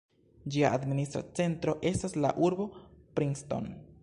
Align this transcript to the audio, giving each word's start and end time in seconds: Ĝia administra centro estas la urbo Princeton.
Ĝia 0.53 0.71
administra 0.77 1.21
centro 1.41 1.77
estas 1.93 2.19
la 2.25 2.35
urbo 2.49 2.69
Princeton. 3.21 3.75